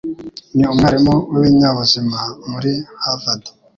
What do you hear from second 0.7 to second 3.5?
umwarimu w’ibinyabuzima muri Harvard.